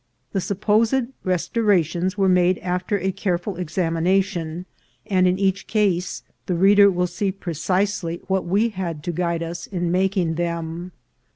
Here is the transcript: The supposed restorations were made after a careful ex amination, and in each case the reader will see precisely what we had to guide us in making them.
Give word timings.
The 0.31 0.41
supposed 0.41 1.03
restorations 1.23 2.17
were 2.17 2.27
made 2.27 2.57
after 2.57 2.97
a 2.97 3.11
careful 3.11 3.59
ex 3.59 3.75
amination, 3.75 4.65
and 5.05 5.27
in 5.27 5.37
each 5.37 5.67
case 5.67 6.23
the 6.47 6.55
reader 6.55 6.89
will 6.89 7.05
see 7.05 7.31
precisely 7.31 8.19
what 8.25 8.47
we 8.47 8.69
had 8.69 9.03
to 9.03 9.11
guide 9.11 9.43
us 9.43 9.67
in 9.67 9.91
making 9.91 10.33
them. 10.37 10.91